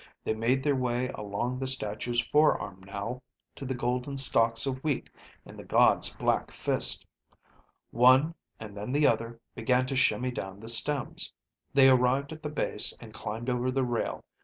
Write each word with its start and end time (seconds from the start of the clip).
They 0.23 0.33
made 0.33 0.63
their 0.63 0.75
way 0.75 1.09
along 1.13 1.59
the 1.59 1.67
statue's 1.67 2.19
forearm 2.25 2.81
now, 2.83 3.21
to 3.53 3.65
the 3.65 3.75
golden 3.75 4.17
stalks 4.17 4.65
of 4.65 4.83
wheat 4.83 5.11
in 5.45 5.55
the 5.57 5.63
god's 5.63 6.11
black 6.11 6.49
fist. 6.49 7.05
One, 7.91 8.33
and 8.59 8.75
then 8.75 8.93
the 8.93 9.05
other 9.05 9.39
began 9.53 9.85
to 9.85 9.95
shimmy 9.95 10.31
down 10.31 10.59
the 10.59 10.69
stems. 10.69 11.35
They 11.75 11.87
arrived 11.87 12.31
at 12.31 12.41
the 12.41 12.49
base 12.49 12.97
and 12.99 13.13
climbed 13.13 13.47
over 13.47 13.69
the 13.69 13.83
rail. 13.85 14.25